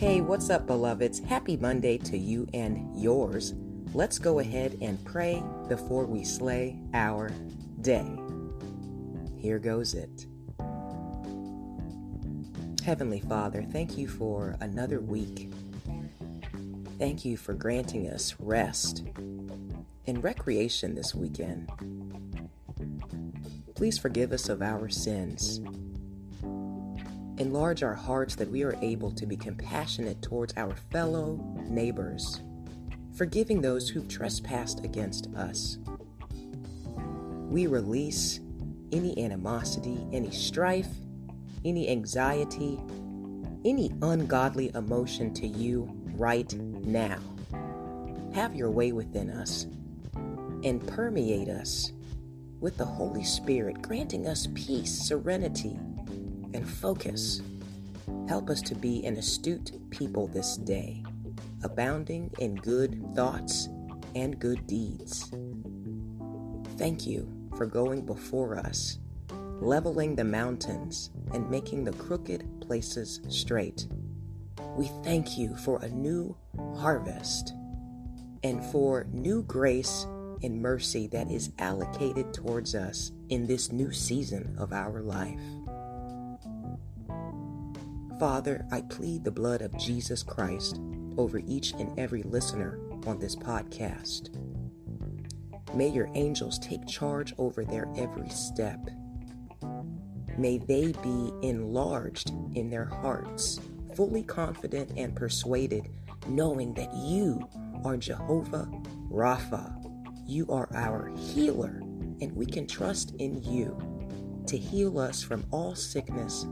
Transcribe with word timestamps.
Hey, 0.00 0.22
what's 0.22 0.48
up, 0.48 0.66
beloveds? 0.66 1.22
Happy 1.22 1.58
Monday 1.58 1.98
to 1.98 2.16
you 2.16 2.46
and 2.54 2.98
yours. 2.98 3.52
Let's 3.92 4.18
go 4.18 4.38
ahead 4.38 4.78
and 4.80 5.04
pray 5.04 5.42
before 5.68 6.06
we 6.06 6.24
slay 6.24 6.78
our 6.94 7.30
day. 7.82 8.10
Here 9.36 9.58
goes 9.58 9.92
it. 9.92 10.24
Heavenly 12.82 13.20
Father, 13.20 13.62
thank 13.62 13.98
you 13.98 14.08
for 14.08 14.56
another 14.62 15.00
week. 15.00 15.52
Thank 16.98 17.26
you 17.26 17.36
for 17.36 17.52
granting 17.52 18.08
us 18.08 18.34
rest 18.38 19.04
and 20.06 20.24
recreation 20.24 20.94
this 20.94 21.14
weekend. 21.14 21.70
Please 23.74 23.98
forgive 23.98 24.32
us 24.32 24.48
of 24.48 24.62
our 24.62 24.88
sins. 24.88 25.60
Enlarge 27.40 27.82
our 27.82 27.94
hearts 27.94 28.34
that 28.34 28.50
we 28.50 28.62
are 28.64 28.76
able 28.82 29.10
to 29.12 29.24
be 29.24 29.34
compassionate 29.34 30.20
towards 30.20 30.52
our 30.58 30.74
fellow 30.92 31.40
neighbors, 31.70 32.42
forgiving 33.16 33.62
those 33.62 33.88
who've 33.88 34.08
trespassed 34.08 34.84
against 34.84 35.34
us. 35.34 35.78
We 37.48 37.66
release 37.66 38.40
any 38.92 39.18
animosity, 39.24 40.06
any 40.12 40.30
strife, 40.30 40.90
any 41.64 41.88
anxiety, 41.88 42.78
any 43.64 43.90
ungodly 44.02 44.70
emotion 44.74 45.32
to 45.32 45.46
you 45.46 45.90
right 46.16 46.52
now. 46.52 47.20
Have 48.34 48.54
your 48.54 48.70
way 48.70 48.92
within 48.92 49.30
us 49.30 49.66
and 50.62 50.86
permeate 50.86 51.48
us 51.48 51.92
with 52.60 52.76
the 52.76 52.84
Holy 52.84 53.24
Spirit, 53.24 53.80
granting 53.80 54.26
us 54.26 54.46
peace, 54.54 54.92
serenity, 54.92 55.78
and 56.54 56.68
focus. 56.68 57.42
Help 58.28 58.50
us 58.50 58.62
to 58.62 58.74
be 58.74 59.04
an 59.04 59.16
astute 59.16 59.72
people 59.90 60.26
this 60.26 60.56
day, 60.56 61.02
abounding 61.62 62.30
in 62.38 62.54
good 62.56 63.04
thoughts 63.14 63.68
and 64.14 64.38
good 64.38 64.66
deeds. 64.66 65.30
Thank 66.76 67.06
you 67.06 67.30
for 67.56 67.66
going 67.66 68.06
before 68.06 68.56
us, 68.56 68.98
leveling 69.60 70.16
the 70.16 70.24
mountains 70.24 71.10
and 71.32 71.50
making 71.50 71.84
the 71.84 71.92
crooked 71.92 72.60
places 72.60 73.20
straight. 73.28 73.86
We 74.76 74.90
thank 75.04 75.36
you 75.36 75.56
for 75.56 75.80
a 75.82 75.88
new 75.88 76.36
harvest 76.76 77.54
and 78.42 78.64
for 78.66 79.06
new 79.12 79.42
grace 79.42 80.06
and 80.42 80.62
mercy 80.62 81.06
that 81.08 81.30
is 81.30 81.52
allocated 81.58 82.32
towards 82.32 82.74
us 82.74 83.12
in 83.28 83.46
this 83.46 83.72
new 83.72 83.92
season 83.92 84.56
of 84.58 84.72
our 84.72 85.02
life. 85.02 85.38
Father, 88.20 88.66
I 88.70 88.82
plead 88.82 89.24
the 89.24 89.30
blood 89.30 89.62
of 89.62 89.74
Jesus 89.78 90.22
Christ 90.22 90.78
over 91.16 91.38
each 91.38 91.72
and 91.72 91.98
every 91.98 92.22
listener 92.22 92.78
on 93.06 93.18
this 93.18 93.34
podcast. 93.34 94.28
May 95.74 95.88
your 95.88 96.10
angels 96.12 96.58
take 96.58 96.86
charge 96.86 97.32
over 97.38 97.64
their 97.64 97.88
every 97.96 98.28
step. 98.28 98.78
May 100.36 100.58
they 100.58 100.92
be 101.02 101.32
enlarged 101.40 102.30
in 102.54 102.68
their 102.68 102.84
hearts, 102.84 103.58
fully 103.96 104.22
confident 104.22 104.92
and 104.98 105.16
persuaded, 105.16 105.88
knowing 106.28 106.74
that 106.74 106.94
you 106.94 107.48
are 107.86 107.96
Jehovah 107.96 108.68
Rapha, 109.10 109.72
you 110.26 110.46
are 110.50 110.68
our 110.74 111.10
healer, 111.16 111.80
and 112.20 112.32
we 112.36 112.44
can 112.44 112.66
trust 112.66 113.14
in 113.18 113.42
you 113.42 113.78
to 114.46 114.58
heal 114.58 114.98
us 114.98 115.22
from 115.22 115.46
all 115.50 115.74
sickness, 115.74 116.44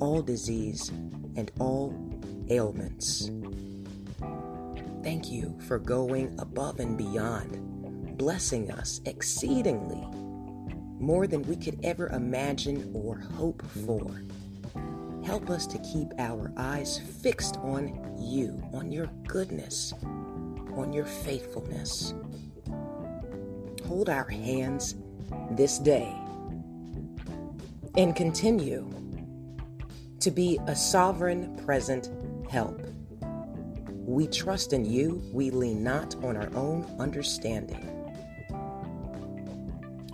all 0.00 0.22
disease, 0.22 0.90
and 1.36 1.50
all 1.58 1.94
ailments. 2.50 3.30
Thank 5.02 5.30
you 5.30 5.58
for 5.66 5.78
going 5.78 6.34
above 6.38 6.80
and 6.80 6.96
beyond, 6.96 8.16
blessing 8.16 8.70
us 8.70 9.00
exceedingly, 9.04 10.06
more 10.98 11.26
than 11.26 11.42
we 11.42 11.56
could 11.56 11.78
ever 11.82 12.08
imagine 12.08 12.90
or 12.94 13.18
hope 13.18 13.62
for. 13.86 14.22
Help 15.24 15.50
us 15.50 15.66
to 15.66 15.78
keep 15.78 16.08
our 16.18 16.52
eyes 16.56 16.98
fixed 16.98 17.56
on 17.58 18.16
you, 18.18 18.62
on 18.72 18.92
your 18.92 19.06
goodness, 19.26 19.92
on 20.76 20.92
your 20.92 21.06
faithfulness 21.06 22.14
hold 23.86 24.08
our 24.08 24.28
hands 24.28 24.96
this 25.52 25.78
day 25.78 26.12
and 27.96 28.16
continue 28.16 28.90
to 30.24 30.30
be 30.30 30.58
a 30.68 30.74
sovereign 30.74 31.54
present 31.66 32.08
help. 32.50 32.80
We 34.06 34.26
trust 34.26 34.72
in 34.72 34.86
you, 34.86 35.22
we 35.34 35.50
lean 35.50 35.84
not 35.84 36.14
on 36.24 36.38
our 36.38 36.48
own 36.54 36.86
understanding. 36.98 37.90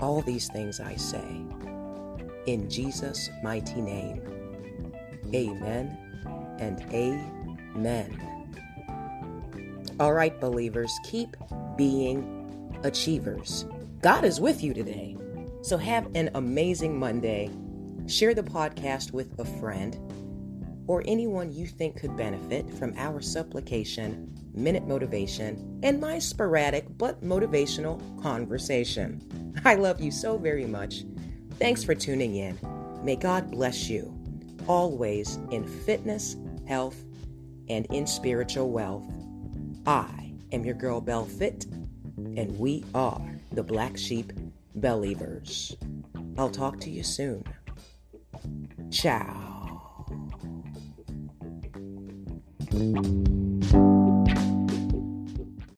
All 0.00 0.22
these 0.22 0.48
things 0.48 0.80
I 0.80 0.96
say 0.96 1.42
in 2.46 2.70
Jesus' 2.70 3.28
mighty 3.42 3.82
name. 3.82 4.22
Amen 5.34 5.98
and 6.58 6.80
amen. 6.90 8.18
All 10.00 10.14
right, 10.14 10.40
believers, 10.40 10.98
keep 11.04 11.36
being 11.76 12.80
achievers. 12.82 13.66
God 14.00 14.24
is 14.24 14.40
with 14.40 14.62
you 14.62 14.72
today. 14.72 15.18
So 15.60 15.76
have 15.76 16.08
an 16.14 16.30
amazing 16.34 16.98
Monday. 16.98 17.50
Share 18.08 18.32
the 18.32 18.42
podcast 18.42 19.12
with 19.12 19.38
a 19.38 19.44
friend 19.44 19.98
or 20.86 21.02
anyone 21.04 21.52
you 21.52 21.66
think 21.66 22.00
could 22.00 22.16
benefit 22.16 22.72
from 22.72 22.94
our 22.96 23.20
supplication, 23.20 24.34
minute 24.54 24.88
motivation, 24.88 25.78
and 25.82 26.00
my 26.00 26.18
sporadic 26.18 26.86
but 26.96 27.22
motivational 27.22 28.00
conversation. 28.22 29.60
I 29.66 29.74
love 29.74 30.00
you 30.00 30.10
so 30.10 30.38
very 30.38 30.64
much. 30.64 31.04
Thanks 31.58 31.84
for 31.84 31.94
tuning 31.94 32.36
in. 32.36 32.58
May 33.04 33.16
God 33.16 33.50
bless 33.50 33.90
you 33.90 34.18
always 34.66 35.36
in 35.50 35.66
fitness, 35.66 36.36
health, 36.66 37.04
and 37.68 37.84
in 37.86 38.06
spiritual 38.06 38.70
wealth. 38.70 39.06
I 39.86 40.32
am 40.52 40.64
your 40.64 40.74
girl 40.74 41.02
Belle 41.02 41.26
Fit 41.26 41.66
and 42.16 42.58
we 42.58 42.84
are 42.94 43.36
the 43.52 43.62
Black 43.62 43.98
Sheep 43.98 44.32
Believers. 44.74 45.76
I'll 46.38 46.50
talk 46.50 46.80
to 46.80 46.90
you 46.90 47.02
soon. 47.02 47.44
Ciao. 48.90 50.04